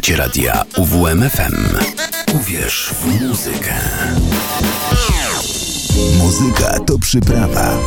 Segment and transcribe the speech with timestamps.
[0.00, 1.76] Słuchacie radia UWMFM.
[2.34, 3.74] Uwierz w muzykę.
[6.18, 7.78] Muzyka to przyprawa.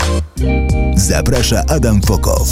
[0.95, 2.47] Zaprasza Adam Fokow.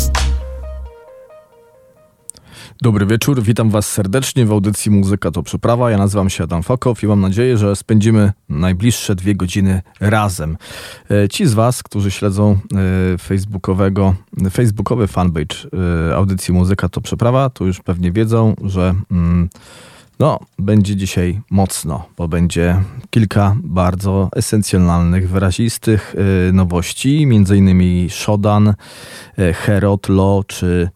[2.83, 5.91] Dobry wieczór, witam Was serdecznie w audycji Muzyka to Przyprawa.
[5.91, 10.57] Ja nazywam się Adam Fokow i mam nadzieję, że spędzimy najbliższe dwie godziny razem.
[11.11, 12.57] E, ci z Was, którzy śledzą
[13.13, 14.15] e, facebookowego,
[14.51, 15.55] facebookowy fanpage
[16.09, 19.49] e, audycji Muzyka to Przyprawa, to już pewnie wiedzą, że mm,
[20.19, 26.15] no, będzie dzisiaj mocno, bo będzie kilka bardzo esencjonalnych, wyrazistych
[26.53, 27.21] nowości,
[27.55, 28.73] innymi Shodan,
[29.53, 30.89] Herod, Lo czy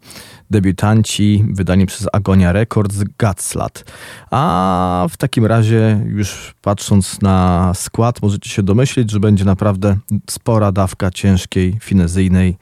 [0.52, 3.84] debiutanci, wydani przez Agonia Records, Gatslat.
[4.32, 9.98] A w takim razie, już patrząc na skład, możecie się domyślić, że będzie naprawdę
[10.30, 12.58] spora dawka ciężkiej, finezyjnej,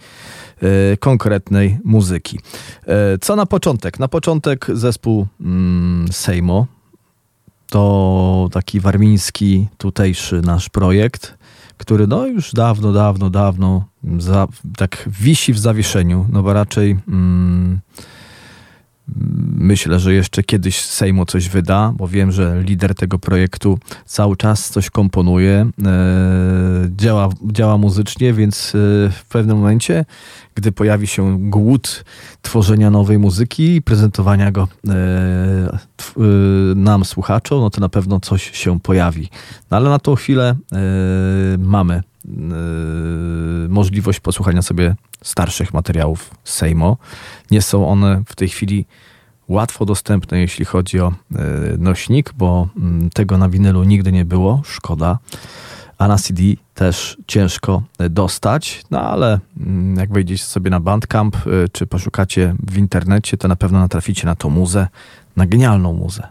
[0.61, 2.39] yy, konkretnej muzyki.
[2.87, 3.99] Yy, co na początek?
[3.99, 6.67] Na początek zespół yy, Sejmo.
[7.67, 11.37] To taki warmiński, tutejszy nasz projekt
[11.77, 13.85] który no już dawno, dawno, dawno
[14.17, 17.79] za, tak wisi w zawieszeniu, no bo raczej mm,
[19.57, 24.69] myślę, że jeszcze kiedyś Sejmu coś wyda, bo wiem, że lider tego projektu cały czas
[24.69, 28.77] coś komponuje, e, działa, działa muzycznie, więc e,
[29.09, 30.05] w pewnym momencie,
[30.55, 32.05] gdy pojawi się głód
[32.41, 36.21] tworzenia nowej muzyki i prezentowania go e, e,
[36.75, 39.29] nam, słuchaczom, no to na pewno coś się pojawi.
[39.71, 40.77] No ale na tą chwilę e,
[41.57, 42.03] mamy
[43.69, 46.97] możliwość posłuchania sobie starszych materiałów Sejmo.
[47.51, 48.85] Nie są one w tej chwili
[49.47, 51.13] łatwo dostępne, jeśli chodzi o
[51.77, 55.19] nośnik, bo mm, tego na winylu nigdy nie było, szkoda.
[55.97, 61.37] A na CD też ciężko dostać, no ale mm, jak wejdziecie sobie na Bandcamp
[61.71, 64.87] czy poszukacie w internecie, to na pewno natraficie na tą muzę,
[65.35, 66.27] na genialną muzę.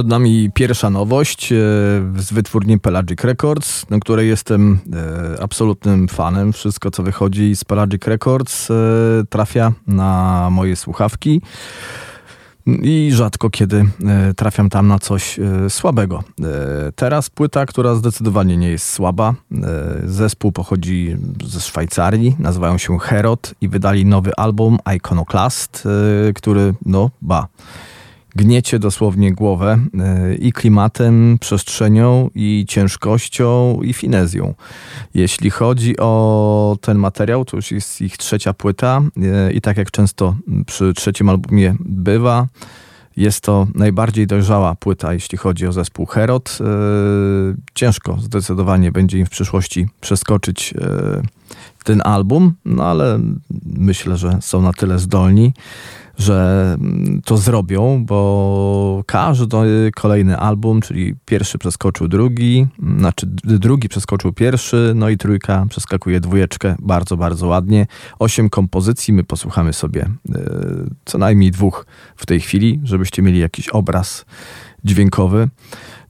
[0.00, 1.56] Przed nami pierwsza nowość e,
[2.16, 4.78] z wytwórni Pelagic Records, której jestem
[5.36, 6.52] e, absolutnym fanem.
[6.52, 8.74] Wszystko, co wychodzi z Pelagic Records, e,
[9.30, 11.40] trafia na moje słuchawki.
[12.66, 13.84] I rzadko kiedy
[14.36, 16.22] trafiam tam na coś słabego.
[16.96, 19.34] Teraz płyta, która zdecydowanie nie jest słaba.
[20.04, 25.88] Zespół pochodzi ze Szwajcarii, nazywają się Herod i wydali nowy album Iconoclast,
[26.34, 27.48] który, no, ba
[28.36, 34.54] gniecie dosłownie głowę e, i klimatem, przestrzenią, i ciężkością, i finezją.
[35.14, 39.90] Jeśli chodzi o ten materiał, to już jest ich trzecia płyta e, i tak jak
[39.90, 40.36] często
[40.66, 42.46] przy trzecim albumie bywa,
[43.16, 46.58] jest to najbardziej dojrzała płyta, jeśli chodzi o zespół Herod.
[46.60, 46.64] E,
[47.74, 50.74] ciężko zdecydowanie będzie im w przyszłości przeskoczyć
[51.84, 53.20] ten album, no ale
[53.64, 55.52] myślę, że są na tyle zdolni,
[56.18, 56.76] że
[57.24, 62.66] to zrobią, bo każdy kolejny album, czyli pierwszy przeskoczył drugi,
[62.98, 67.86] znaczy drugi przeskoczył pierwszy, no i trójka przeskakuje dwójeczkę bardzo, bardzo ładnie.
[68.18, 71.86] Osiem kompozycji, my posłuchamy sobie y, co najmniej dwóch
[72.16, 74.24] w tej chwili, żebyście mieli jakiś obraz
[74.84, 75.48] dźwiękowy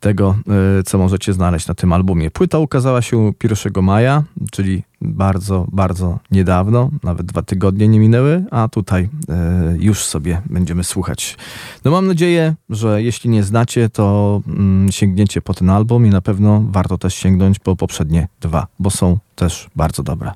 [0.00, 0.36] tego,
[0.78, 2.30] e, co możecie znaleźć na tym albumie.
[2.30, 8.68] Płyta ukazała się 1 maja, czyli bardzo, bardzo niedawno, nawet dwa tygodnie nie minęły, a
[8.68, 11.36] tutaj e, już sobie będziemy słuchać.
[11.84, 16.20] No mam nadzieję, że jeśli nie znacie, to mm, sięgniecie po ten album i na
[16.20, 20.32] pewno warto też sięgnąć po poprzednie dwa, bo są też bardzo dobre.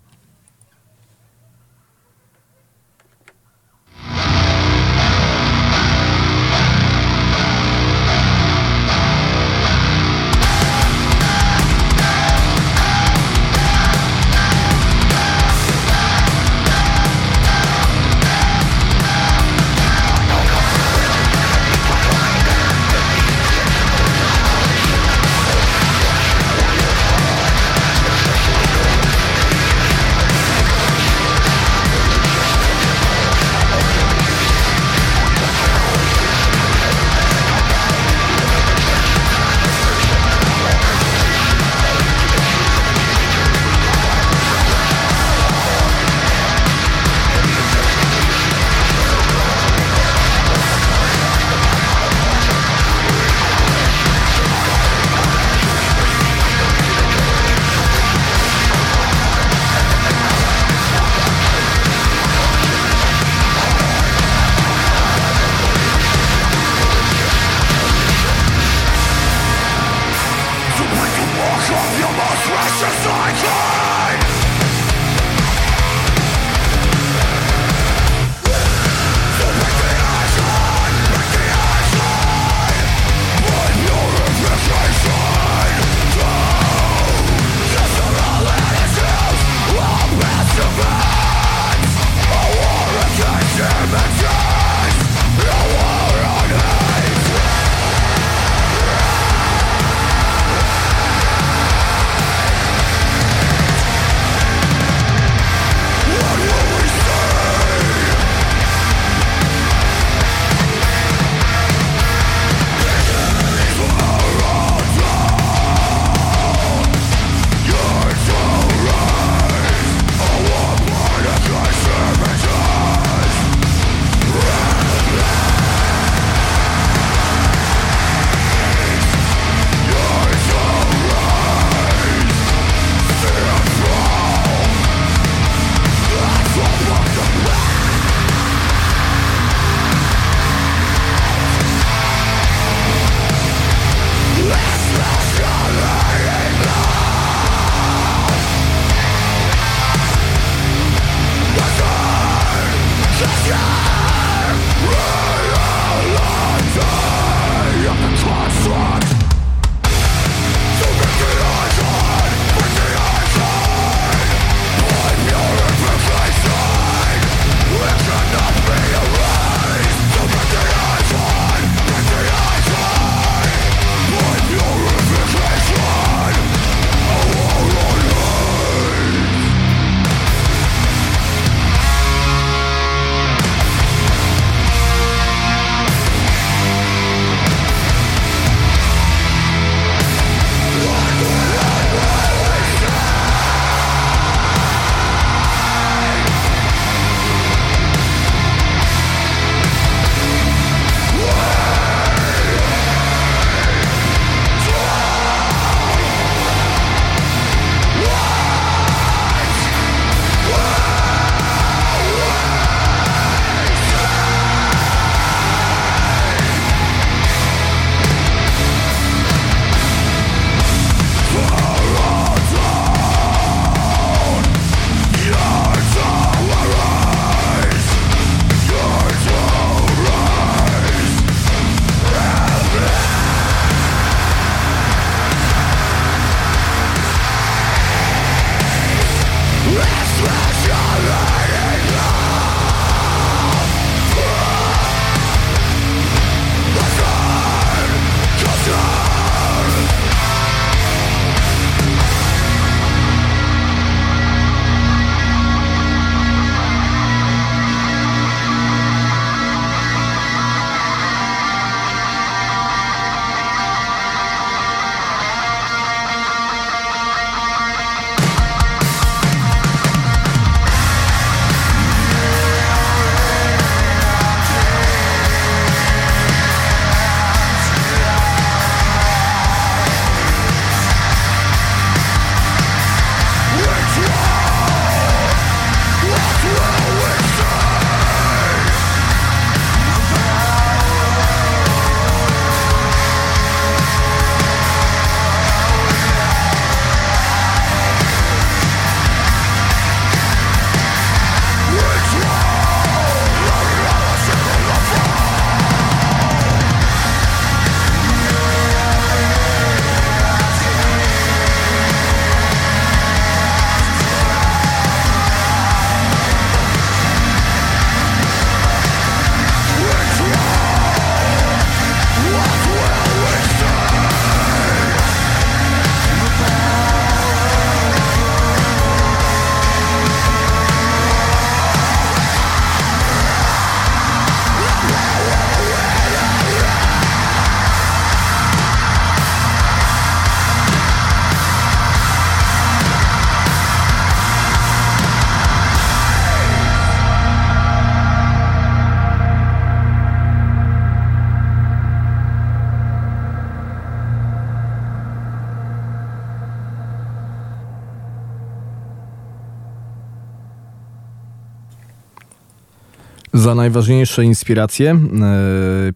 [363.64, 364.98] Najważniejsze inspiracje e,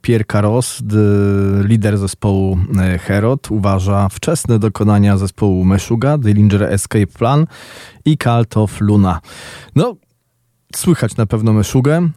[0.02, 0.82] Pierre Carros,
[1.64, 7.46] lider zespołu e, Herod, uważa wczesne dokonania zespołu Meshuga, Dillinger Escape Plan
[8.04, 9.20] i Cult of Luna.
[9.76, 9.96] No,
[10.76, 11.96] Słychać na pewno Meszugę.
[11.96, 12.10] E,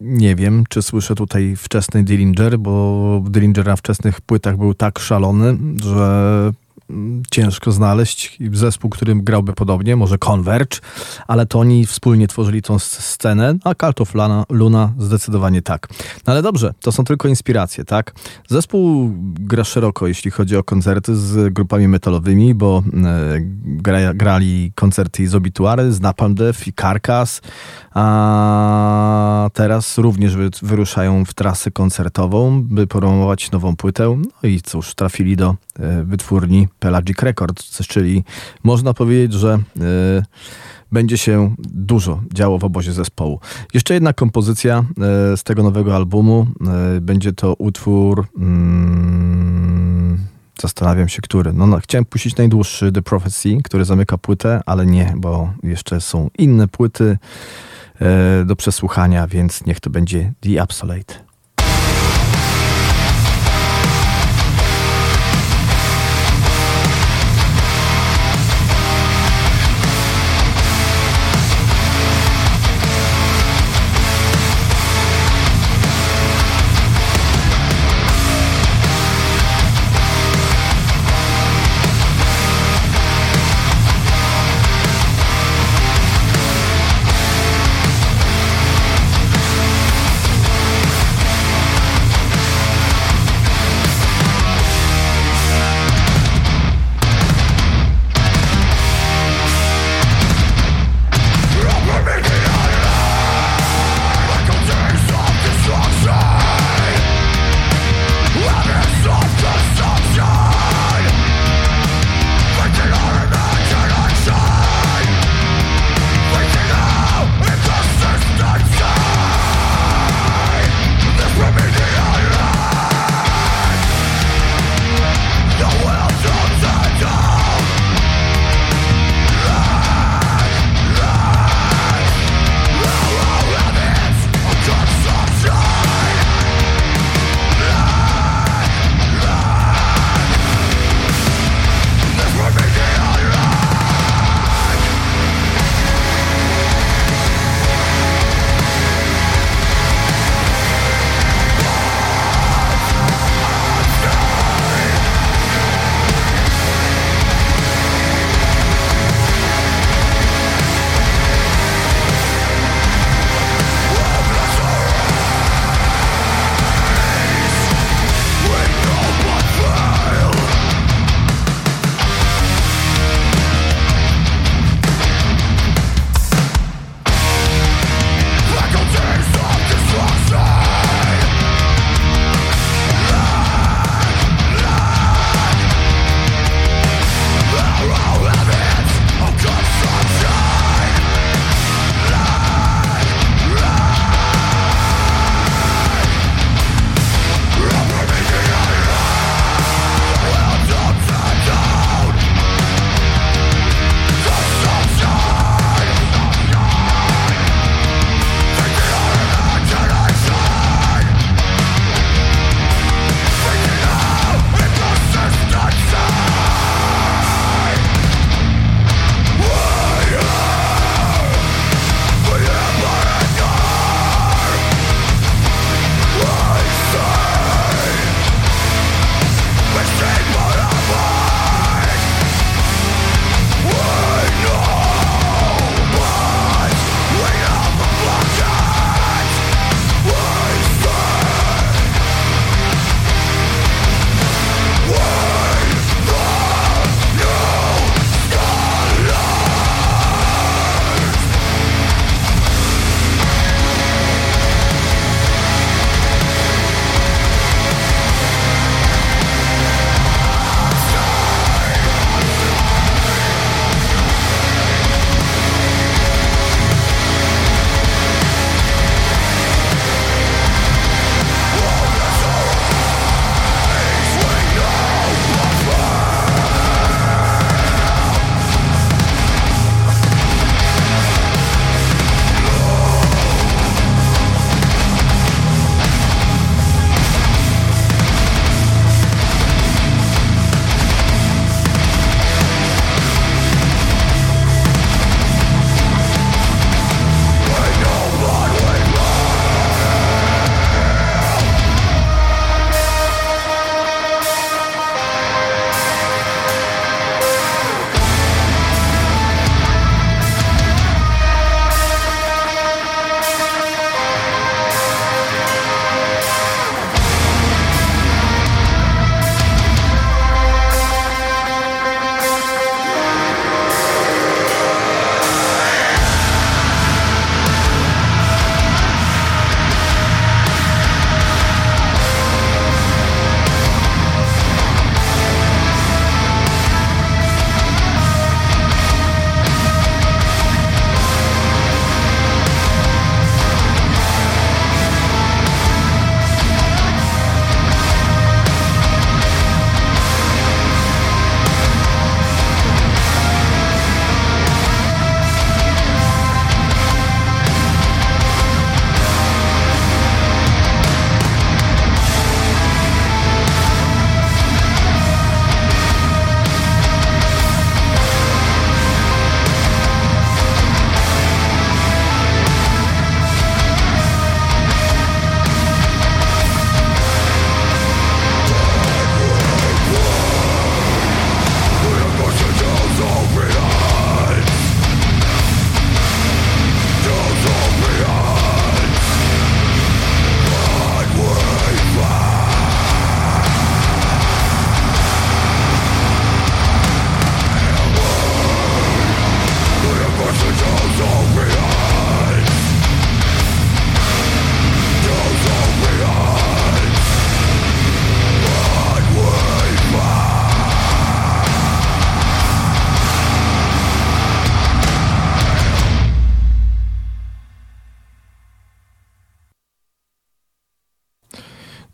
[0.00, 5.58] nie wiem, czy słyszę tutaj wczesny Dillinger, bo Dillinger na wczesnych płytach był tak szalony,
[5.84, 6.52] że
[7.30, 10.80] ciężko znaleźć zespół, którym grałby podobnie, może Converge,
[11.26, 15.88] ale to oni wspólnie tworzyli tą scenę, a Cult of Luna, Luna zdecydowanie tak.
[16.26, 18.14] No ale dobrze, to są tylko inspiracje, tak?
[18.48, 25.28] Zespół gra szeroko, jeśli chodzi o koncerty z grupami metalowymi, bo e, gra, grali koncerty
[25.28, 27.40] z Obituary, z Napalm Death i Carcass,
[27.94, 34.22] a teraz również wyruszają w trasę koncertową, by promować nową płytę.
[34.42, 35.54] No i cóż, trafili do
[36.04, 38.24] wytwórni Pelagic Records, czyli
[38.64, 39.58] można powiedzieć, że e,
[40.92, 43.40] będzie się dużo działo w obozie zespołu.
[43.74, 44.78] Jeszcze jedna kompozycja
[45.32, 46.46] e, z tego nowego albumu.
[47.00, 48.26] Będzie to utwór.
[48.38, 50.18] Hmm,
[50.60, 51.52] zastanawiam się, który.
[51.52, 56.30] No, no, chciałem puścić najdłuższy The Prophecy, który zamyka płytę, ale nie, bo jeszcze są
[56.38, 57.18] inne płyty
[58.44, 61.27] do przesłuchania, więc niech to będzie The Absolute.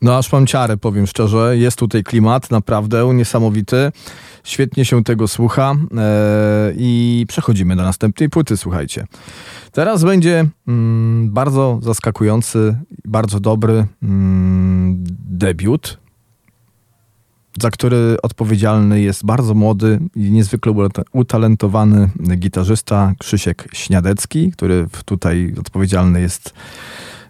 [0.05, 1.57] No aż mam ciarę, powiem szczerze.
[1.59, 3.93] Jest tutaj klimat naprawdę niesamowity.
[4.45, 9.07] Świetnie się tego słucha e, i przechodzimy do następnej płyty, słuchajcie.
[9.73, 15.99] Teraz będzie mm, bardzo zaskakujący, bardzo dobry mm, debiut,
[17.61, 20.73] za który odpowiedzialny jest bardzo młody i niezwykle
[21.13, 26.55] utalentowany gitarzysta Krzysiek Śniadecki, który tutaj odpowiedzialny jest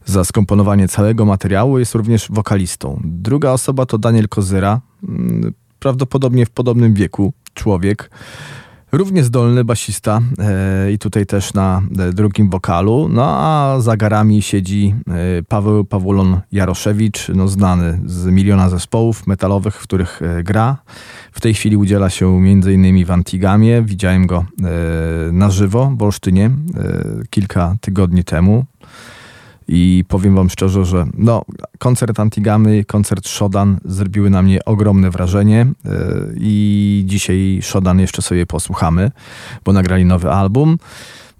[0.05, 3.01] za skomponowanie całego materiału, jest również wokalistą.
[3.05, 8.11] Druga osoba to Daniel Kozyra, mm, prawdopodobnie w podobnym wieku człowiek.
[8.95, 13.09] Równie zdolny basista e, i tutaj też na e, drugim wokalu.
[13.09, 19.75] No a za garami siedzi e, Paweł Pawulon Jaroszewicz, no znany z miliona zespołów metalowych,
[19.75, 20.77] w których gra.
[21.33, 23.05] W tej chwili udziela się m.in.
[23.05, 23.83] w Antigamie.
[23.83, 24.45] Widziałem go
[25.33, 26.51] na żywo w Olsztynie
[27.31, 28.65] kilka tygodni temu.
[29.69, 31.45] I powiem wam szczerze, że no,
[31.79, 35.91] koncert Antigamy, koncert Shodan zrobiły na mnie ogromne wrażenie yy,
[36.37, 39.11] i dzisiaj Shodan jeszcze sobie posłuchamy,
[39.65, 40.79] bo nagrali nowy album.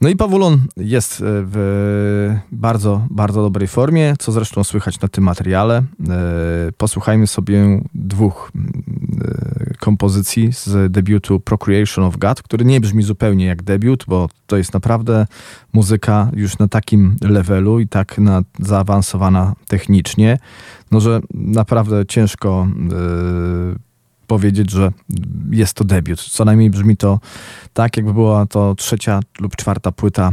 [0.05, 5.25] No i Pawulon jest e, w bardzo, bardzo dobrej formie, co zresztą słychać na tym
[5.25, 5.83] materiale.
[6.09, 13.47] E, posłuchajmy sobie dwóch e, kompozycji z debiutu Procreation of God, który nie brzmi zupełnie
[13.47, 15.27] jak debiut, bo to jest naprawdę
[15.73, 20.39] muzyka już na takim levelu i tak na, zaawansowana technicznie,
[20.91, 22.67] no że naprawdę ciężko
[24.25, 24.93] powiedzieć, że
[25.51, 26.21] jest to debiut.
[26.21, 27.21] Co najmniej brzmi to
[27.73, 30.33] tak, jakby była to trzecia lub czwarta płyta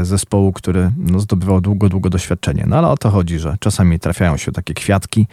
[0.00, 2.64] e, zespołu, który no, zdobywał długo, długo doświadczenie.
[2.66, 5.26] No ale o to chodzi, że czasami trafiają się takie kwiatki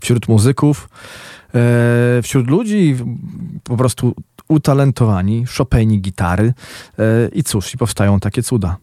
[0.00, 0.88] wśród muzyków,
[1.54, 2.96] e, wśród ludzi
[3.64, 4.14] po prostu
[4.48, 6.54] utalentowani, Chopini gitary
[6.98, 8.76] e, i cóż, i powstają takie cuda.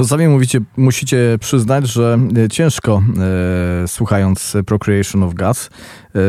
[0.00, 2.18] No sami mówicie, musicie przyznać, że
[2.50, 3.02] ciężko
[3.82, 5.70] e, słuchając Procreation of Gods
[6.14, 6.20] e,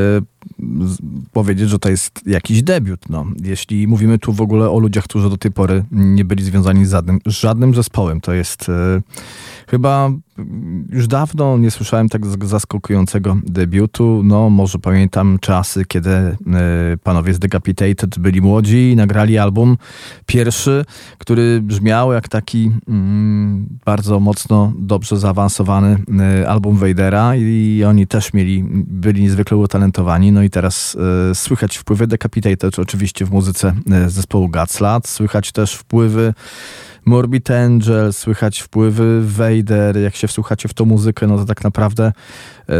[1.31, 3.09] powiedzieć, że to jest jakiś debiut.
[3.09, 3.25] No.
[3.43, 6.91] Jeśli mówimy tu w ogóle o ludziach, którzy do tej pory nie byli związani z
[6.91, 9.01] żadnym, żadnym zespołem, to jest e,
[9.71, 10.11] chyba
[10.89, 14.21] już dawno nie słyszałem tak zaskakującego debiutu.
[14.23, 16.35] No, może pamiętam czasy, kiedy e,
[17.03, 19.77] panowie z Decapitated byli młodzi i nagrali album
[20.25, 20.85] pierwszy,
[21.17, 28.33] który brzmiał jak taki mm, bardzo mocno, dobrze zaawansowany e, album Vadera i oni też
[28.33, 30.31] mieli, byli niezwykle utalentowani.
[30.31, 30.97] No i teraz
[31.31, 33.73] e, słychać wpływy Decapitated oczywiście w muzyce
[34.07, 36.33] zespołu Gatslat, słychać też wpływy
[37.05, 42.13] Morbid Angel, słychać wpływy Vader, jak się wsłuchacie w tą muzykę, no to tak naprawdę
[42.67, 42.75] yy,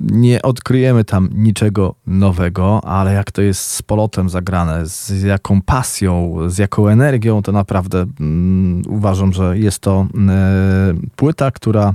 [0.00, 6.36] nie odkryjemy tam niczego nowego, ale jak to jest z polotem zagrane, z jaką pasją,
[6.46, 11.94] z jaką energią, to naprawdę yy, uważam, że jest to yy, płyta, która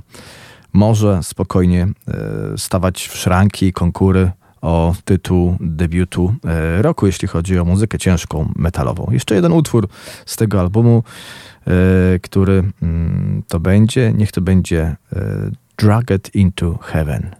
[0.73, 1.87] może spokojnie
[2.57, 8.53] stawać w szranki i konkury o tytuł debiutu e, roku, jeśli chodzi o muzykę ciężką,
[8.55, 9.07] metalową.
[9.11, 9.87] Jeszcze jeden utwór
[10.25, 11.03] z tego albumu,
[11.67, 11.71] e,
[12.19, 17.35] który mm, to będzie, niech to będzie e, Dragged into Heaven.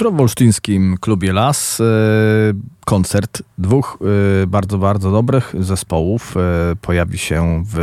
[0.00, 1.84] Jutro w olsztyńskim klubie Las e,
[2.84, 3.98] koncert dwóch
[4.42, 6.34] e, bardzo, bardzo dobrych zespołów.
[6.80, 7.78] Pojawi się w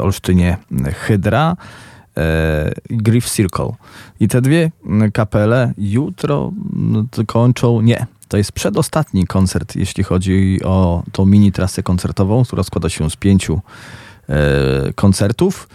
[0.00, 0.56] Olsztynie
[0.94, 1.56] Hydra
[2.90, 3.72] i Grief Circle.
[4.20, 4.70] I te dwie
[5.12, 6.52] kapele jutro
[7.26, 12.88] kończą, nie, to jest przedostatni koncert, jeśli chodzi o tą mini trasę koncertową, która składa
[12.88, 13.60] się z pięciu
[14.94, 15.68] koncertów.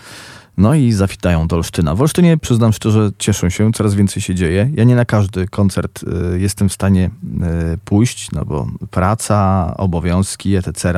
[0.62, 1.96] No i zawitają do Olsztyna.
[1.96, 4.72] W Olsztynie, przyznam szczerze, cieszę się, coraz więcej się dzieje.
[4.76, 7.10] Ja nie na każdy koncert y, jestem w stanie
[7.74, 10.94] y, pójść, no bo praca, obowiązki, etc.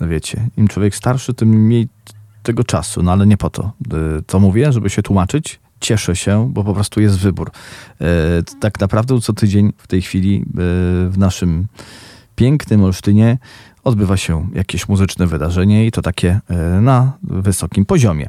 [0.00, 1.88] No wiecie, im człowiek starszy, tym mniej
[2.42, 3.72] tego czasu, no ale nie po to.
[4.18, 5.60] Y, to mówię, żeby się tłumaczyć.
[5.80, 7.50] Cieszę się, bo po prostu jest wybór.
[8.60, 10.44] Tak naprawdę co tydzień w tej chwili
[11.08, 11.66] w naszym
[12.36, 13.38] pięknym Olsztynie
[13.84, 18.28] odbywa się jakieś muzyczne wydarzenie i to takie e, na wysokim poziomie.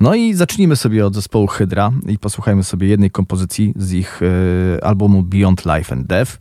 [0.00, 4.84] No i zacznijmy sobie od zespołu Hydra i posłuchajmy sobie jednej kompozycji z ich e,
[4.84, 6.38] albumu Beyond Life and Death.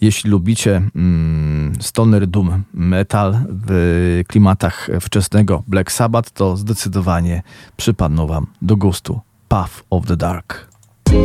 [0.00, 7.42] Jeśli lubicie mm, stoner doom metal w klimatach wczesnego Black Sabbath, to zdecydowanie
[7.76, 10.72] przypadną wam do gustu Path of the Dark.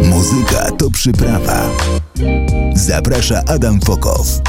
[0.10, 1.70] Muzyka to przyprawa.
[2.76, 4.42] Zaprasza Adam Fokow.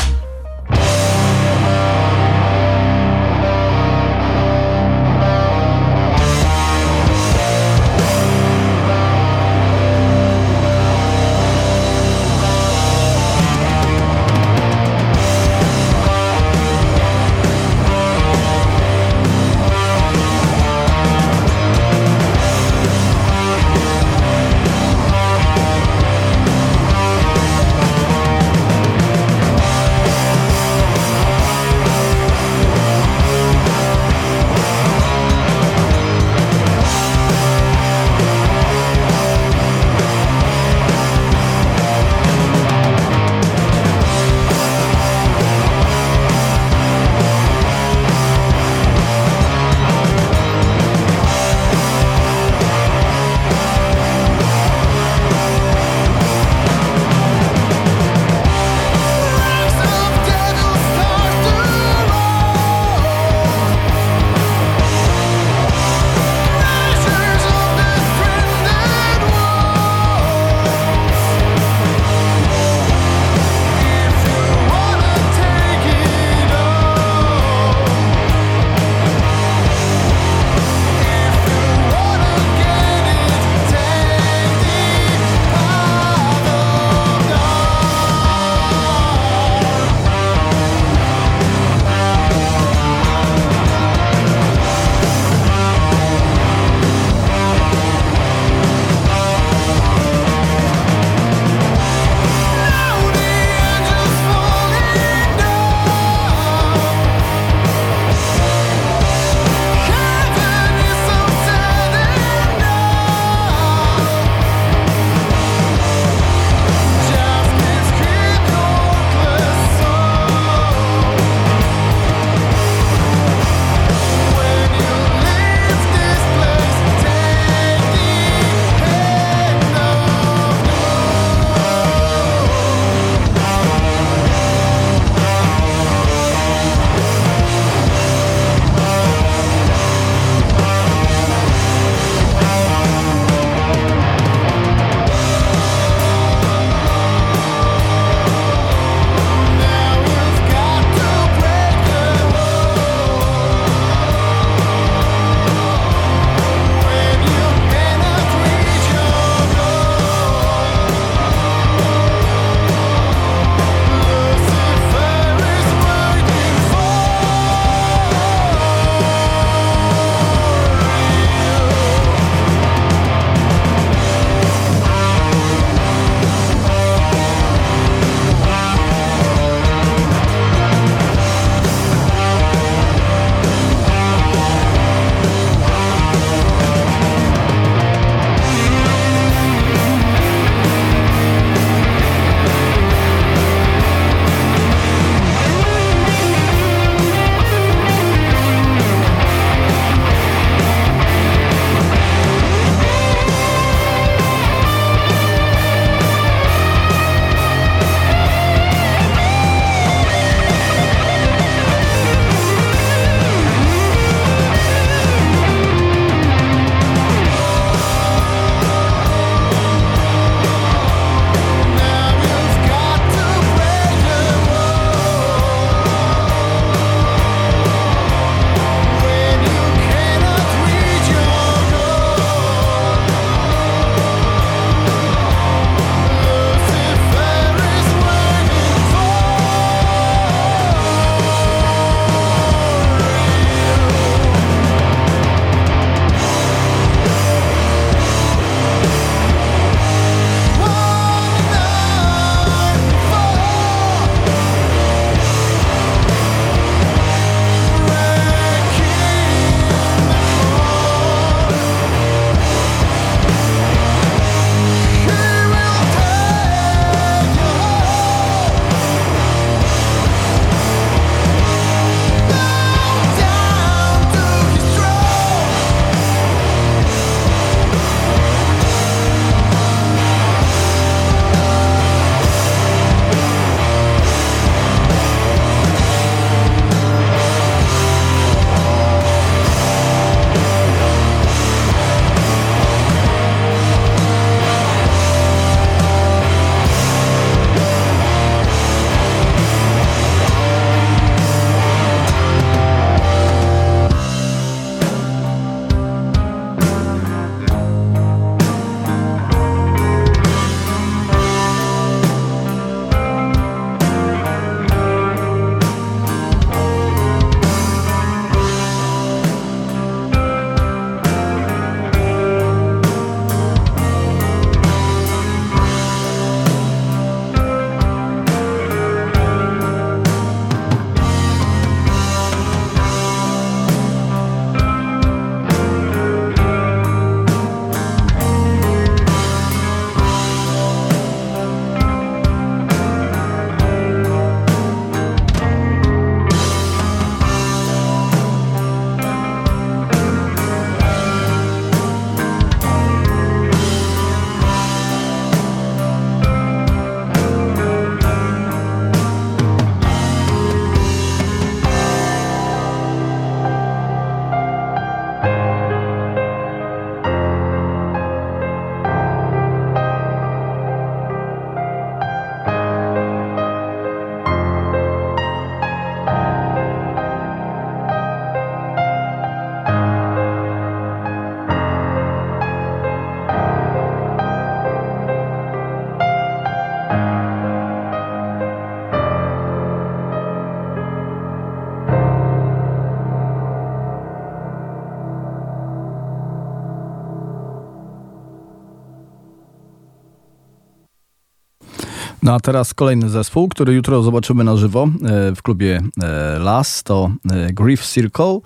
[402.28, 406.82] No a teraz kolejny zespół, który jutro zobaczymy na żywo e, w klubie e, Las,
[406.82, 408.40] to e, Grief Circle.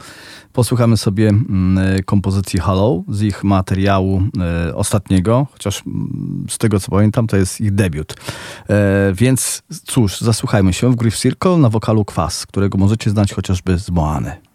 [0.52, 4.22] Posłuchamy sobie mm, kompozycji Hello z ich materiału
[4.74, 8.14] ostatniego, chociaż mm, z tego co pamiętam to jest ich debiut.
[9.14, 13.90] Więc cóż, zasłuchajmy się w Grief Circle na wokalu Kwas, którego możecie znać chociażby z
[13.90, 14.51] Moany.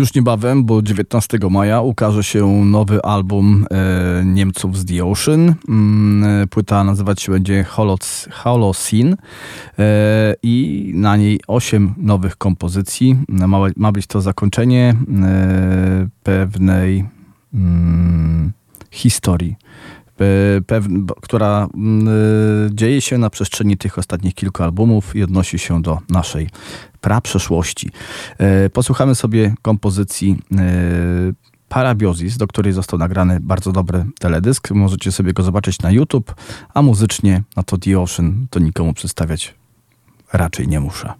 [0.00, 5.54] Już niebawem, bo 19 maja ukaże się nowy album e, Niemców z The Ocean.
[5.68, 7.64] Mm, płyta nazywać się będzie
[8.30, 9.16] Holocene
[9.78, 13.16] e, i na niej 8 nowych kompozycji.
[13.28, 17.04] Ma, ma być to zakończenie e, pewnej
[17.54, 18.52] mm,
[18.90, 19.56] historii
[21.20, 22.08] która mm,
[22.72, 26.48] dzieje się na przestrzeni tych ostatnich kilku albumów i odnosi się do naszej
[27.00, 27.90] praprzeszłości.
[28.38, 30.62] E, posłuchamy sobie kompozycji e,
[31.68, 34.70] Parabiozis, do której został nagrany bardzo dobry teledysk.
[34.70, 36.34] Możecie sobie go zobaczyć na YouTube,
[36.74, 39.54] a muzycznie na to The Ocean to nikomu przedstawiać
[40.32, 41.12] raczej nie muszę.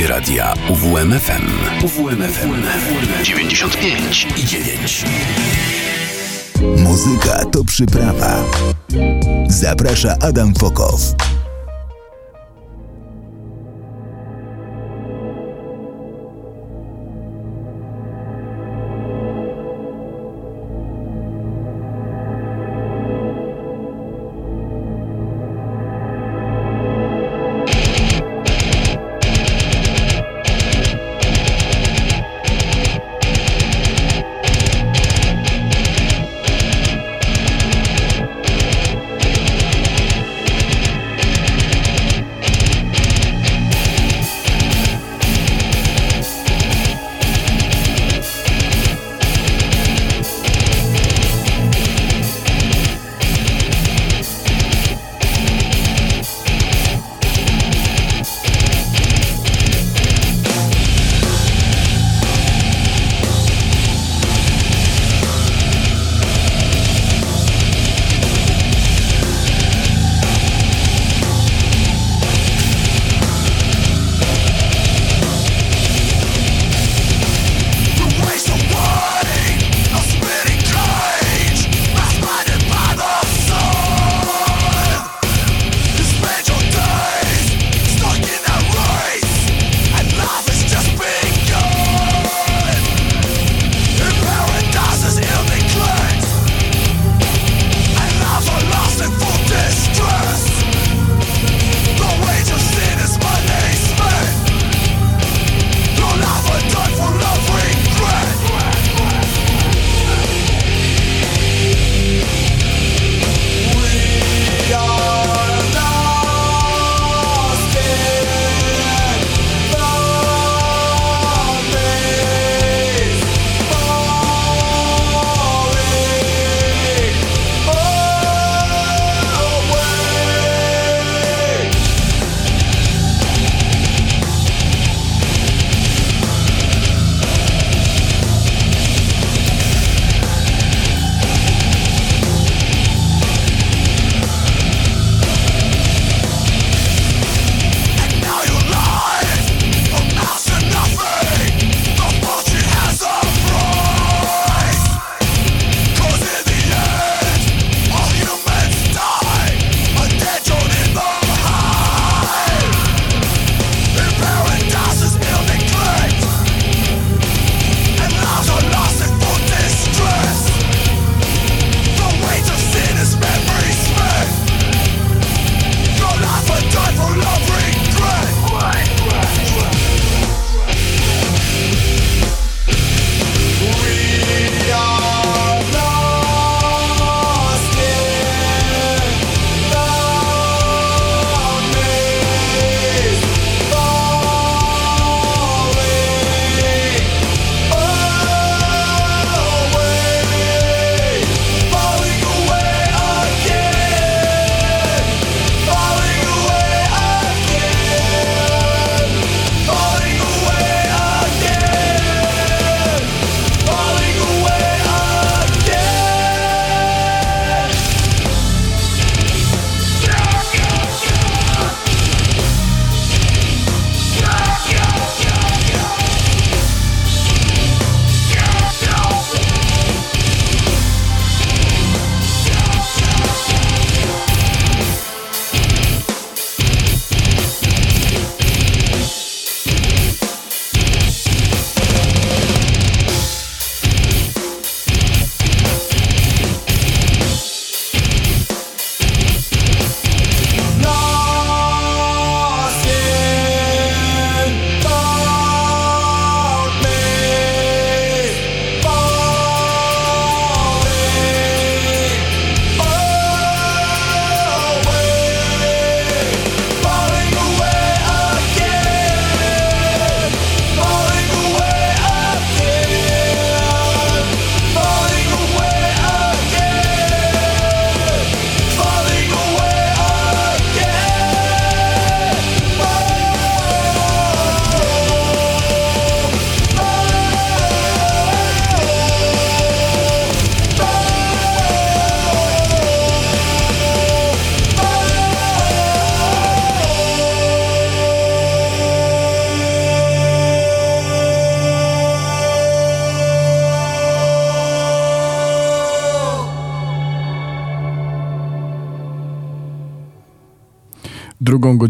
[0.00, 1.46] Słuchacie radia UWMFM.
[1.84, 2.62] UWMFM
[3.22, 5.04] 95 i 9.
[6.76, 8.44] Muzyka to przyprawa.
[9.48, 11.29] Zaprasza Adam Fokow.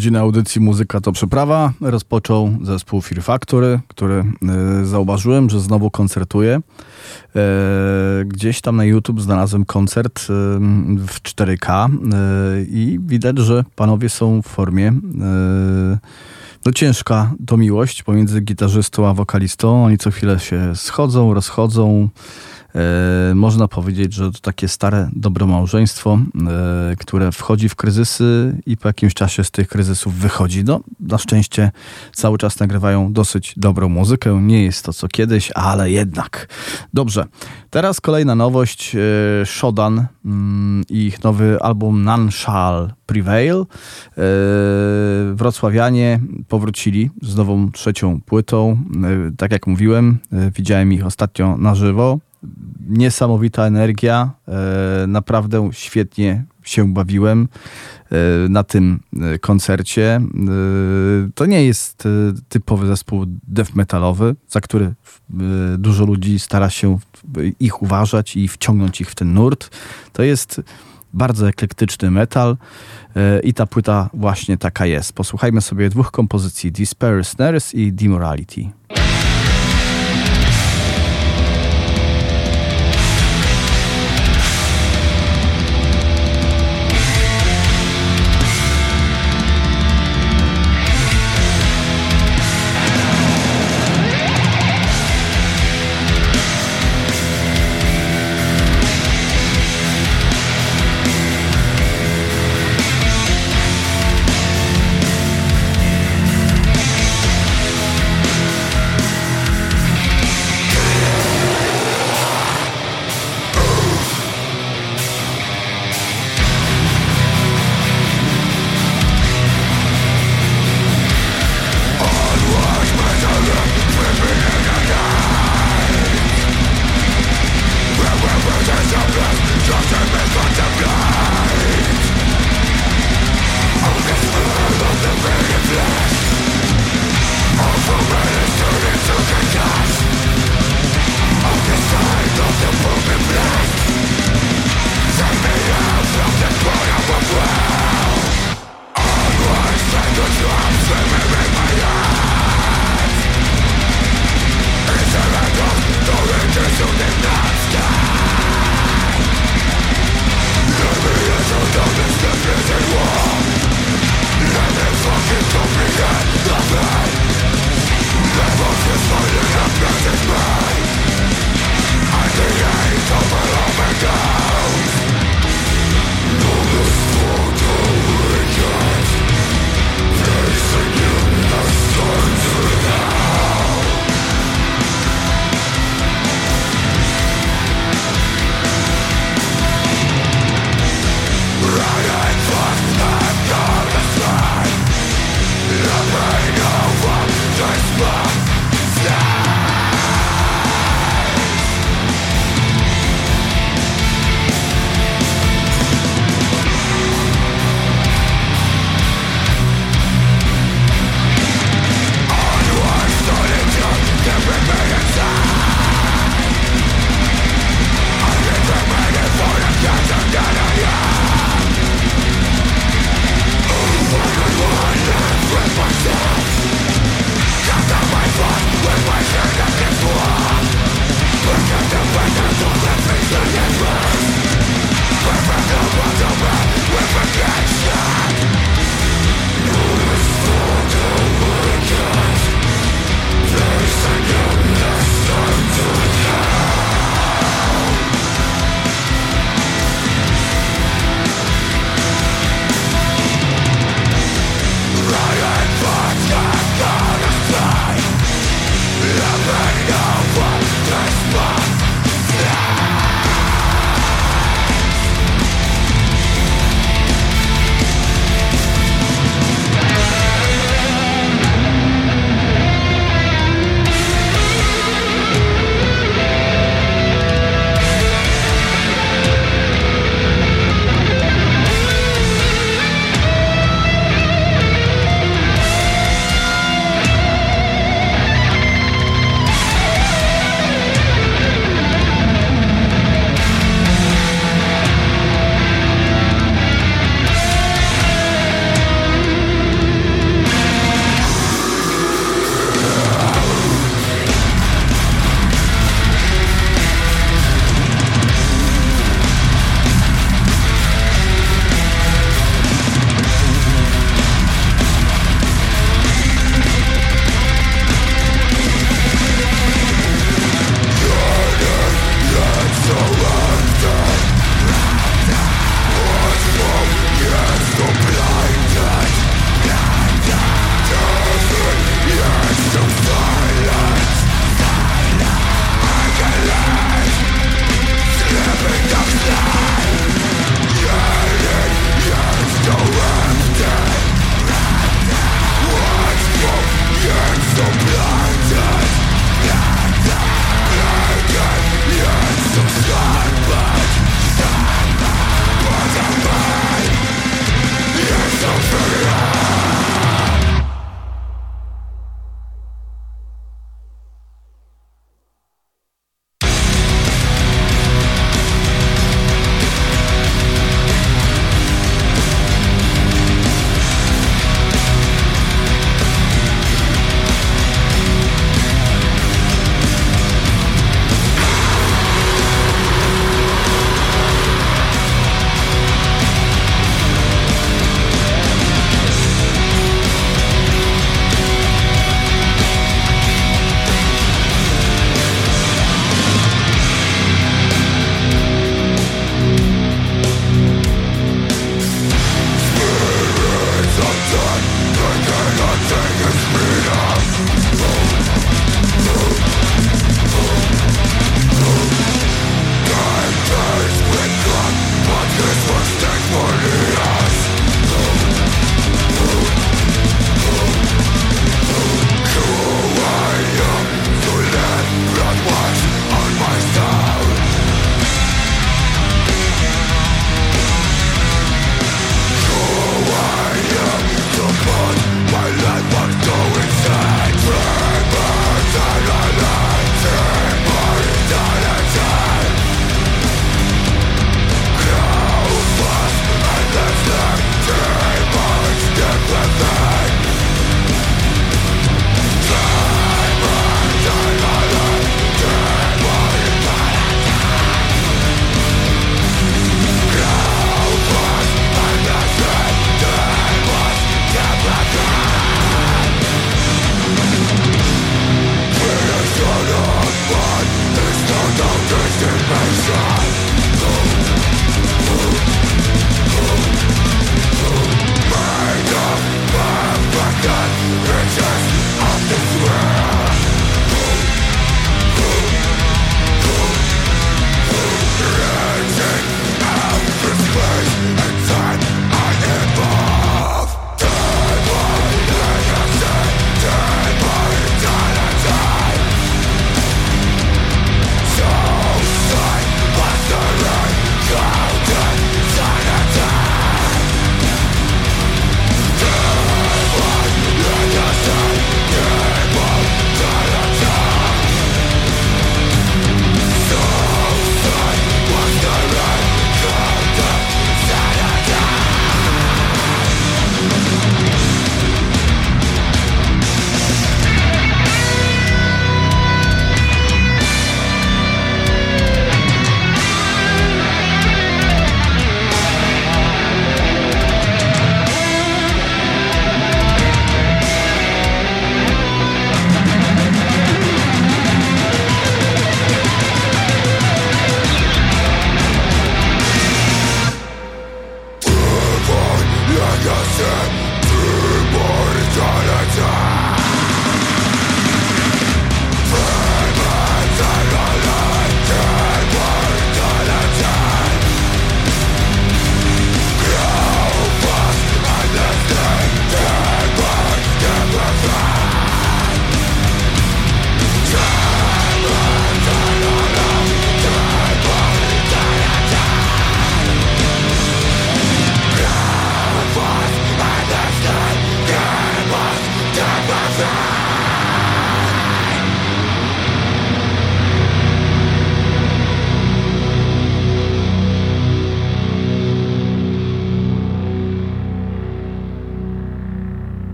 [0.00, 4.24] Drugą godzinę audycji Muzyka to Przeprawa rozpoczął zespół Fear Factory, który
[4.82, 6.56] y, zauważyłem, że znowu koncertuje.
[6.60, 10.24] Y, gdzieś tam na YouTube znalazłem koncert y,
[10.96, 11.88] w 4K
[12.70, 14.92] i widać, że panowie są w formie.
[16.66, 19.84] No ciężka to miłość pomiędzy gitarzystą a wokalistą.
[19.84, 22.08] Oni co chwilę się schodzą, rozchodzą.
[22.74, 26.18] E, można powiedzieć, że to takie stare, dobre małżeństwo,
[26.48, 30.64] e, które wchodzi w kryzysy i po jakimś czasie z tych kryzysów wychodzi.
[30.64, 31.70] No, na szczęście
[32.12, 34.42] cały czas nagrywają dosyć dobrą muzykę.
[34.42, 36.48] Nie jest to co kiedyś, ale jednak.
[36.94, 37.24] Dobrze.
[37.70, 38.96] Teraz kolejna nowość.
[38.96, 38.98] E,
[39.46, 43.66] Shodan mm, i ich nowy album None Shall Prevail.
[45.34, 48.78] Wrocławianie powrócili z nową trzecią płytą.
[49.36, 50.18] Tak jak mówiłem,
[50.56, 52.18] widziałem ich ostatnio na żywo
[52.88, 54.30] niesamowita energia.
[54.48, 57.48] E, naprawdę świetnie się bawiłem
[58.10, 58.16] e,
[58.48, 60.20] na tym e, koncercie.
[61.34, 62.08] To nie jest
[62.48, 64.94] typowy zespół death metalowy, za który
[65.78, 66.98] dużo ludzi stara się
[67.60, 69.76] ich uważać i wciągnąć ich w ten nurt.
[70.12, 70.60] To jest
[71.14, 72.56] bardzo eklektyczny metal
[73.42, 75.12] i ta płyta właśnie taka jest.
[75.12, 78.70] Posłuchajmy sobie dwóch kompozycji Despair Snares i Demorality.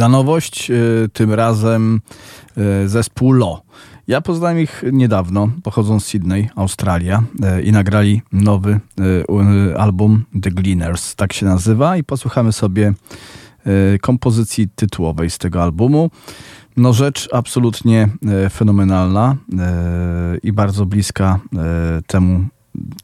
[0.00, 0.72] Kolejna nowość,
[1.12, 2.00] tym razem
[2.86, 3.62] zespół Lo.
[4.08, 7.22] Ja poznałem ich niedawno, pochodzą z Sydney, Australia
[7.64, 8.80] i nagrali nowy
[9.78, 12.92] album The Gleaners, tak się nazywa i posłuchamy sobie
[14.00, 16.10] kompozycji tytułowej z tego albumu.
[16.76, 18.08] No rzecz absolutnie
[18.50, 19.36] fenomenalna
[20.42, 21.40] i bardzo bliska
[22.06, 22.44] temu,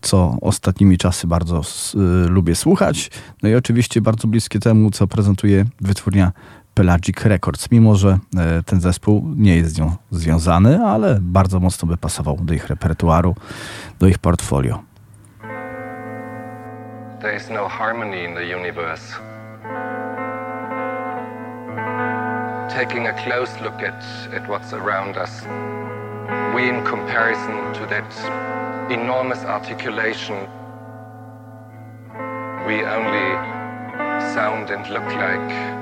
[0.01, 1.61] co ostatnimi czasy bardzo
[2.29, 3.11] lubię słuchać.
[3.43, 6.33] No i oczywiście bardzo bliskie temu, co prezentuje wytwórnia
[6.77, 8.19] Pelagic Records, mimo że
[8.67, 13.35] ten zespół nie jest z nią związany, ale bardzo mocno by pasował do ich repertuaru,
[13.99, 14.83] do ich portfolio.
[17.21, 19.27] There is no harmony in the universe.
[22.77, 24.03] taking a close look at,
[24.35, 25.43] at what's around us,
[26.55, 28.11] we, in comparison to that
[28.91, 30.37] enormous articulation,
[32.67, 33.29] we only
[34.35, 35.76] sound and look like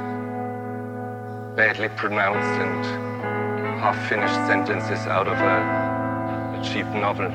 [1.57, 2.85] badly pronounced and
[3.79, 7.31] half finished sentences out of a, a cheap novel.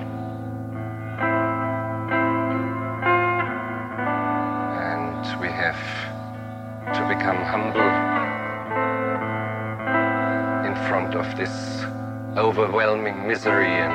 [4.76, 5.80] And we have
[6.94, 7.80] to become humble
[10.68, 11.86] in front of this
[12.38, 13.94] overwhelming misery and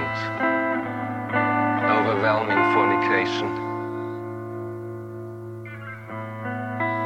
[2.00, 3.52] overwhelming fornication.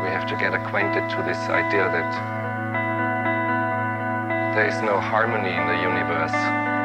[0.04, 2.38] We have to get acquainted to this idea that
[4.58, 6.77] there is no harmony in the universe.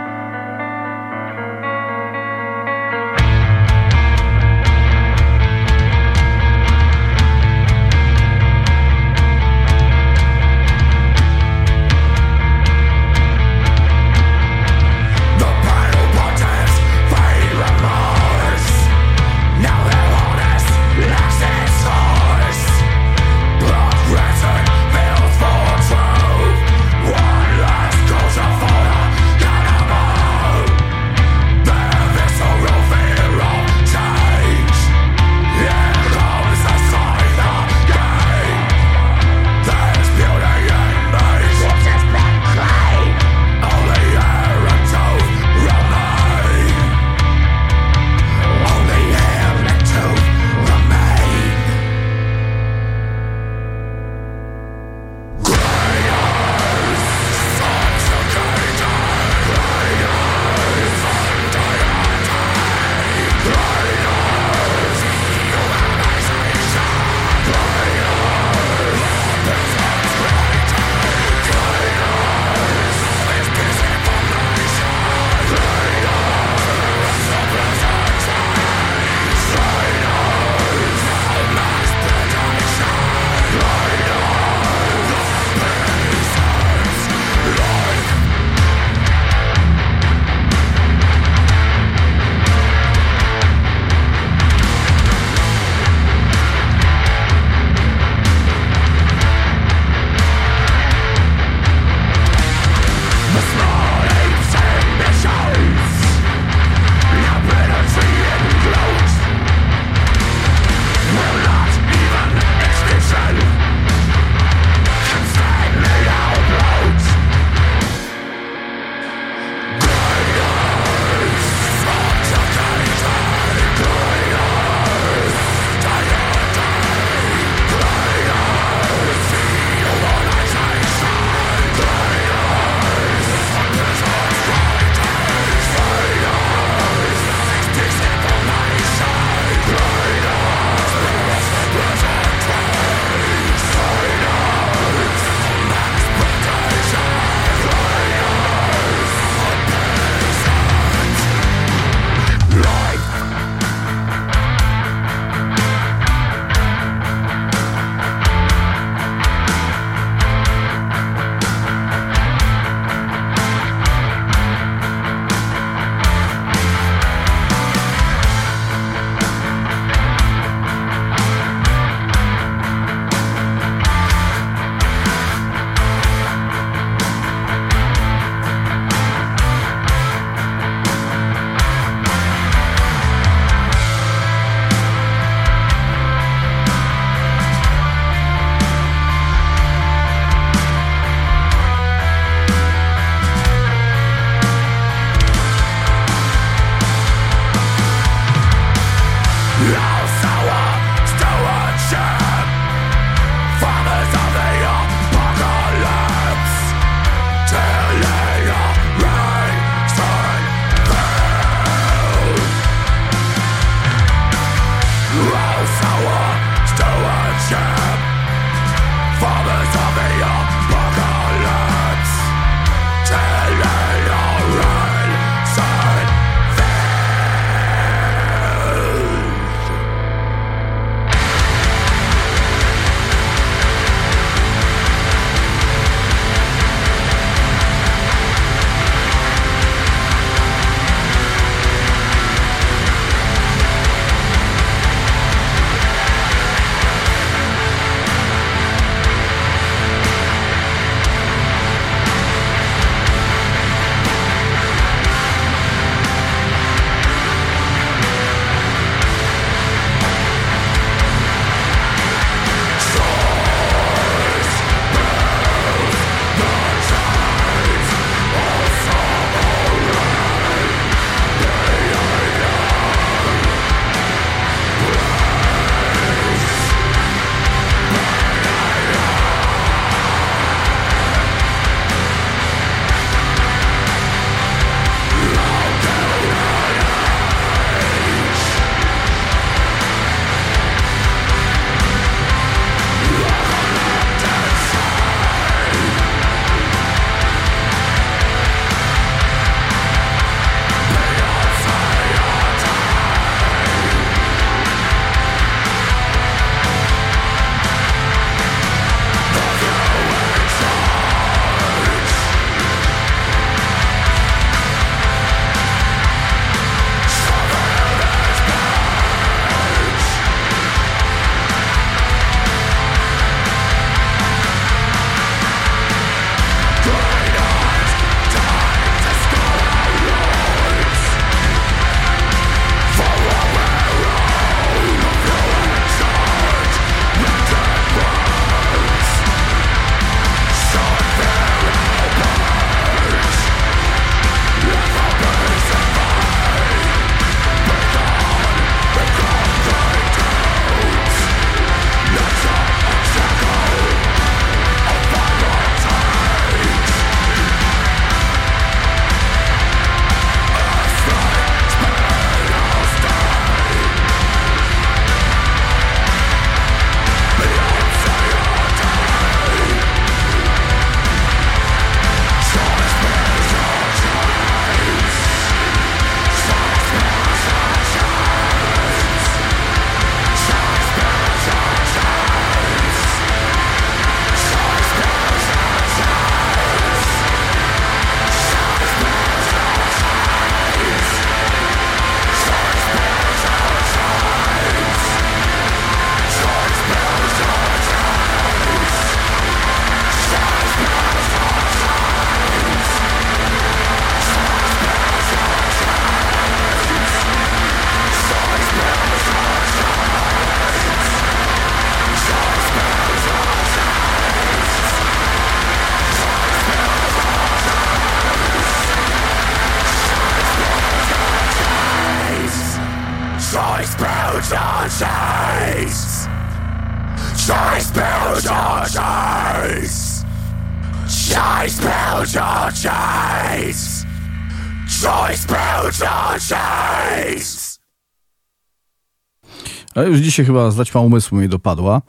[440.33, 442.01] Dzisiaj chyba zaćma umysłu mi dopadła,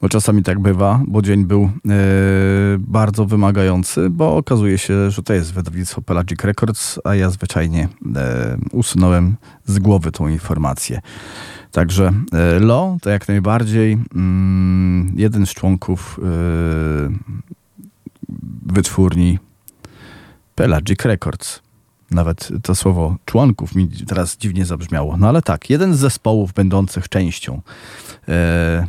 [0.00, 1.70] bo czasami tak bywa, bo dzień był e,
[2.78, 8.56] bardzo wymagający, bo okazuje się, że to jest wydawnictwo Pelagic Records, a ja zwyczajnie e,
[8.72, 11.00] usunąłem z głowy tą informację.
[11.72, 16.20] Także e, Lo to jak najbardziej mm, jeden z członków
[18.66, 19.38] wytwórni
[20.54, 21.69] Pelagic Records.
[22.10, 25.16] Nawet to słowo członków mi teraz dziwnie zabrzmiało.
[25.16, 27.62] No ale tak, jeden z zespołów będących częścią
[28.28, 28.86] e,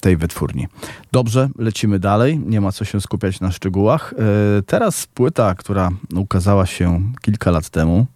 [0.00, 0.66] tej wytwórni.
[1.12, 2.38] Dobrze, lecimy dalej.
[2.38, 4.14] Nie ma co się skupiać na szczegółach.
[4.58, 8.06] E, teraz płyta, która ukazała się kilka lat temu.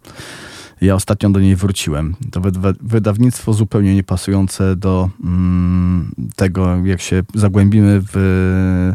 [0.81, 2.15] Ja ostatnio do niej wróciłem.
[2.31, 2.41] To
[2.81, 8.93] wydawnictwo zupełnie niepasujące do mm, tego, jak się zagłębimy w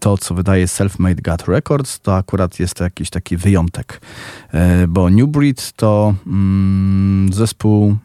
[0.00, 4.00] to, co wydaje Self-Made God Records, to akurat jest jakiś taki wyjątek,
[4.52, 7.96] e, bo New Breed to mm, zespół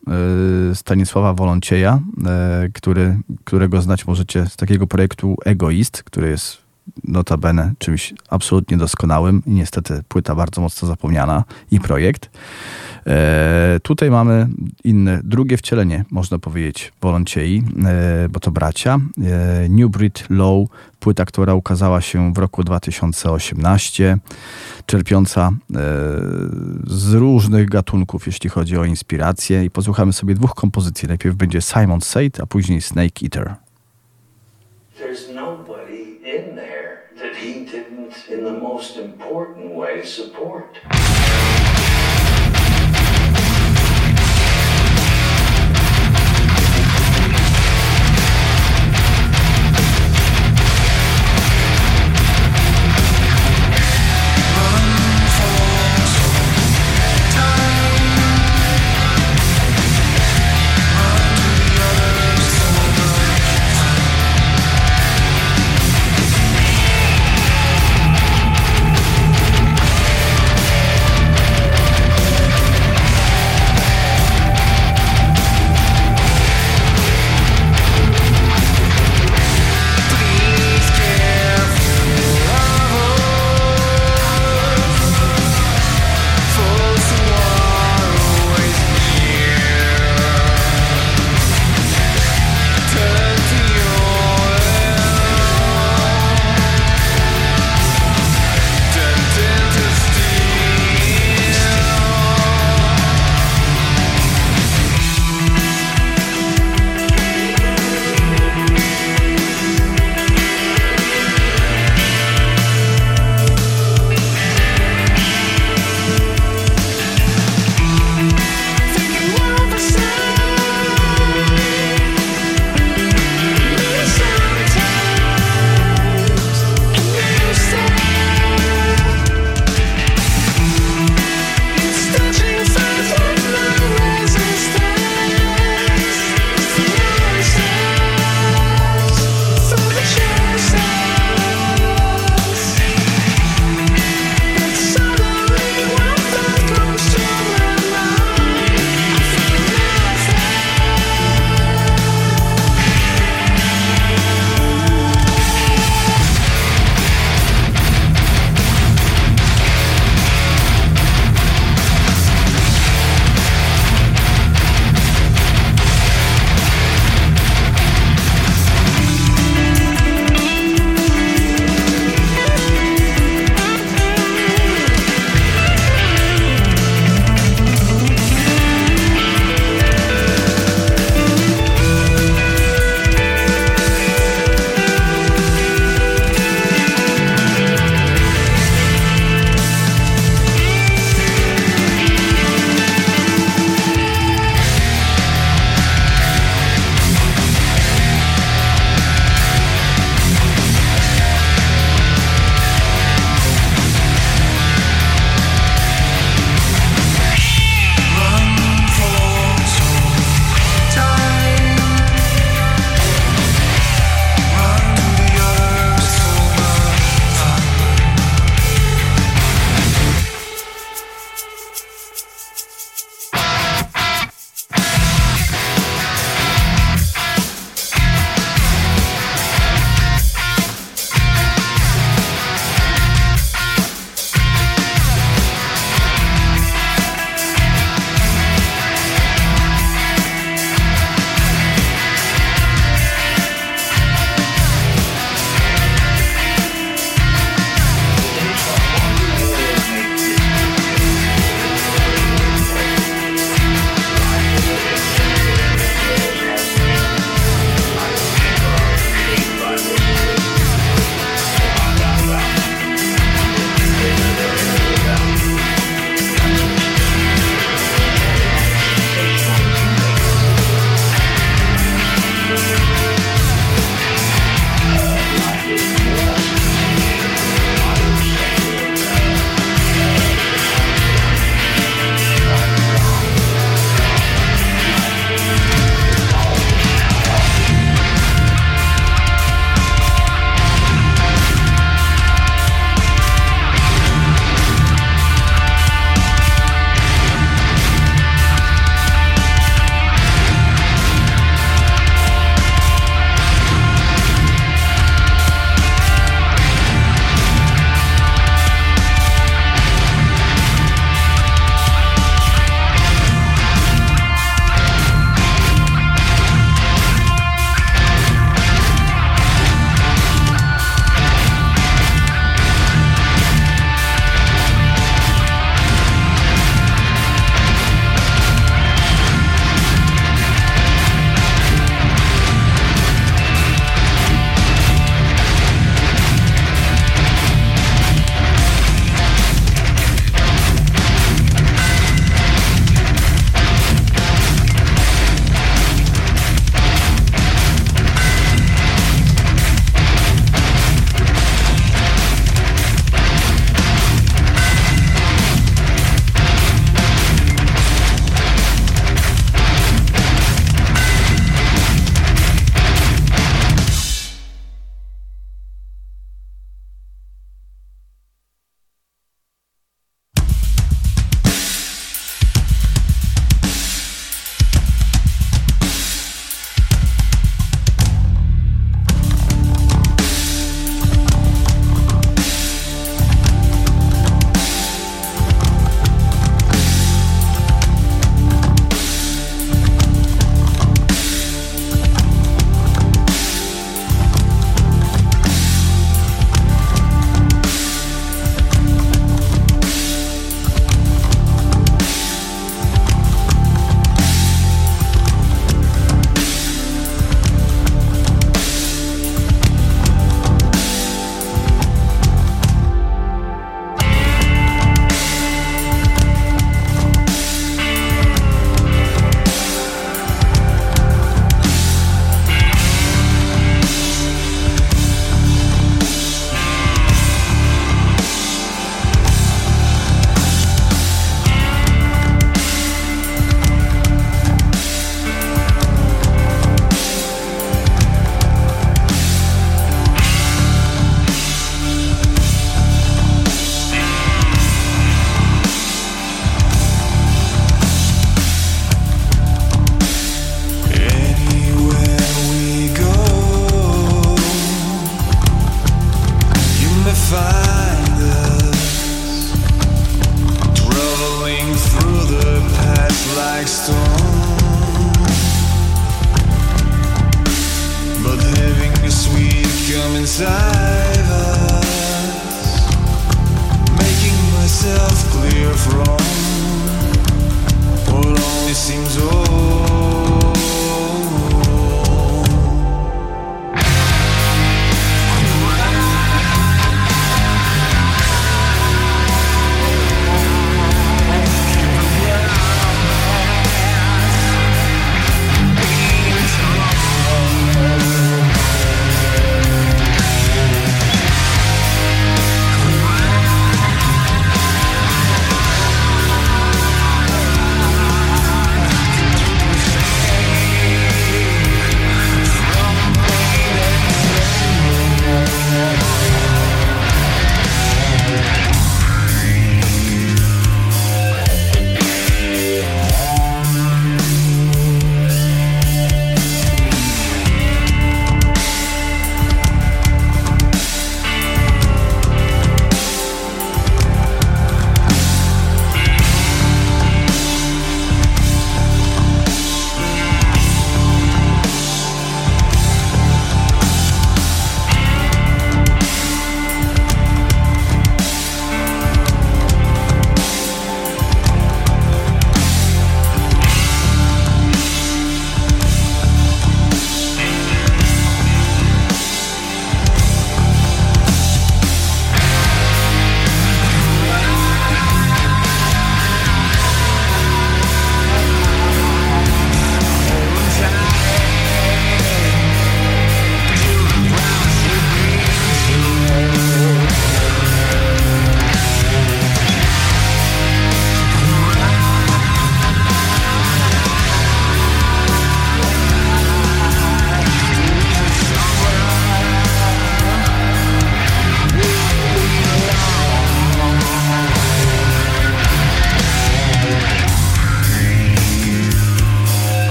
[0.71, 6.64] e, Stanisława Woloncieja, e, który, którego znać możecie z takiego projektu Egoist, który jest
[7.03, 12.29] notabene czymś absolutnie doskonałym niestety płyta bardzo mocno zapomniana i projekt.
[13.07, 14.47] E, tutaj mamy
[14.83, 18.99] inne, drugie wcielenie, można powiedzieć, Wolonciei, e, bo to bracia.
[19.23, 20.67] E, New Breed Low,
[20.99, 24.17] płyta, która ukazała się w roku 2018,
[24.85, 25.53] czerpiąca e,
[26.87, 29.65] z różnych gatunków, jeśli chodzi o inspirację.
[29.65, 31.07] I posłuchamy sobie dwóch kompozycji.
[31.07, 33.55] Najpierw będzie Simon Said, a później Snake Eater.
[38.45, 40.77] The most important way, support.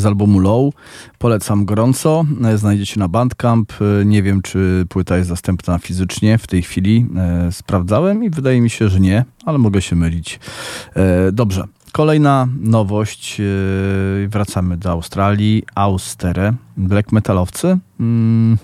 [0.00, 0.74] Z albumu Low.
[1.18, 2.24] Polecam gorąco.
[2.44, 3.72] E, Znajdziecie na Bandcamp.
[4.00, 7.06] E, Nie wiem, czy płyta jest dostępna fizycznie w tej chwili.
[7.16, 10.40] E, Sprawdzałem i wydaje mi się, że nie, ale mogę się mylić.
[11.32, 11.64] Dobrze.
[11.92, 13.40] Kolejna nowość.
[14.28, 15.62] Wracamy do Australii.
[15.74, 16.52] Austere.
[16.76, 17.78] Black metalowcy.
[18.00, 18.58] Mm,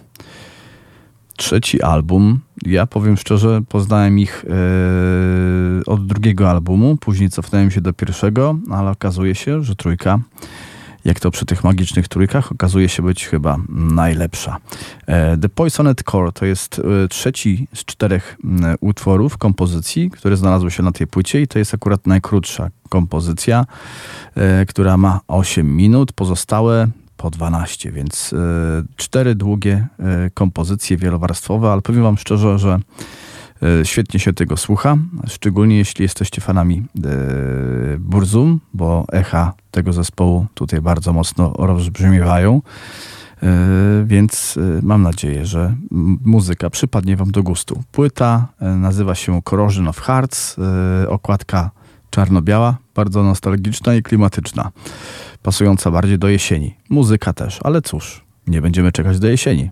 [1.37, 2.41] trzeci album.
[2.67, 4.45] Ja powiem szczerze, poznałem ich
[5.87, 10.19] od drugiego albumu, później cofnąłem się do pierwszego, ale okazuje się, że trójka,
[11.07, 14.57] jak to przy tych magicznych trójkach, okazuje się być chyba najlepsza.
[15.07, 18.37] E, The Poisoned Core to jest e, trzeci z czterech
[18.81, 23.66] utworów, kompozycji, które znalazły się na tej płycie i to jest akurat najkrótsza kompozycja,
[24.35, 28.35] e, która ma 8 minut, pozostałe po 12, więc
[28.97, 29.87] cztery długie
[30.35, 32.78] kompozycje wielowarstwowe, ale powiem wam szczerze, że
[33.85, 34.97] świetnie się tego słucha,
[35.27, 37.01] szczególnie jeśli jesteście fanami e,
[37.99, 42.62] Burzum, bo echa tego zespołu tutaj bardzo mocno rozbrzmiewają.
[43.43, 43.49] E,
[44.07, 45.74] Więc e, mam nadzieję, że
[46.24, 47.83] muzyka przypadnie Wam do gustu.
[47.93, 51.70] Płyta e, nazywa się Corrosion of Hearts, e, okładka
[52.11, 54.70] czarno-biała, bardzo nostalgiczna i klimatyczna,
[55.43, 56.74] pasująca bardziej do jesieni.
[56.91, 59.70] Muzyka też, ale cóż, nie będziemy czekać do jesieni.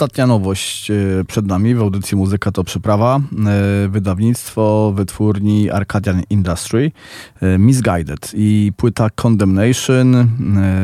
[0.00, 0.94] Ostatnia nowość e,
[1.28, 3.20] przed nami w audycji Muzyka to Przyprawa.
[3.46, 6.92] E, wydawnictwo wytwórni Arcadian Industry
[7.40, 10.28] e, Misguided i płyta Condemnation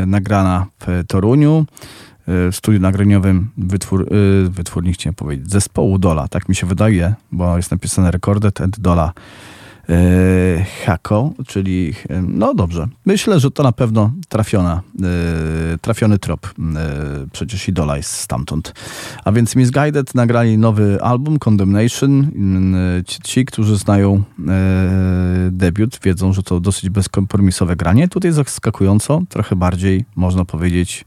[0.06, 1.66] nagrana w Toruniu
[2.26, 4.09] w studiu nagraniowym wytwór,
[4.48, 9.12] wytwórni chciałem powiedzieć, zespołu Dola, tak mi się wydaje, bo jest napisane Recorded and Dola
[10.86, 11.94] Hako, czyli
[12.28, 12.88] no dobrze.
[13.04, 16.46] Myślę, że to na pewno trafiona, e, trafiony trop.
[16.46, 16.50] E,
[17.32, 18.74] przecież Idola jest stamtąd.
[19.24, 22.30] A więc Misguided nagrali nowy album Condemnation.
[23.24, 24.22] Ci którzy znają
[25.50, 28.08] debiut, wiedzą, że to dosyć bezkompromisowe granie.
[28.08, 31.04] Tutaj zaskakująco, trochę bardziej, można powiedzieć,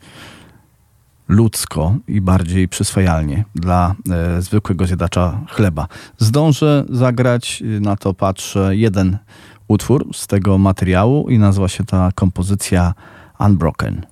[1.30, 5.88] ludzko i bardziej przyswajalnie dla e, zwykłego zjadacza chleba.
[6.18, 9.18] Zdążę zagrać, y, na to patrzę, jeden
[9.68, 12.94] utwór z tego materiału i nazywa się ta kompozycja
[13.40, 14.06] Unbroken.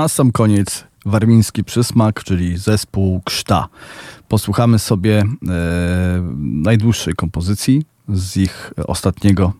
[0.00, 3.68] Na sam koniec warmiński przysmak, czyli zespół Krzta.
[4.28, 5.26] Posłuchamy sobie e,
[6.38, 9.52] najdłuższej kompozycji z ich ostatniego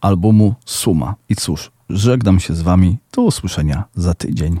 [0.00, 1.14] albumu Suma.
[1.28, 2.98] I cóż, żegnam się z wami.
[3.12, 4.60] Do usłyszenia za tydzień.